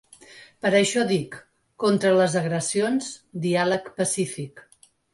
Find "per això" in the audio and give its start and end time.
0.65-1.03